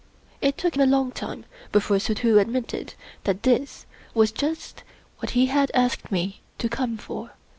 It 0.41 0.57
took 0.57 0.77
a 0.77 0.83
long 0.85 1.11
time 1.11 1.45
before 1.71 1.99
Suddhoo 1.99 2.39
admitted 2.39 2.95
that 3.25 3.43
this 3.43 3.85
was 4.15 4.31
just 4.31 4.81
what 5.19 5.33
he 5.37 5.45
had 5.45 5.69
asked 5.75 6.11
me 6.11 6.41
to 6.57 6.67
come 6.67 6.97
for. 6.97 7.33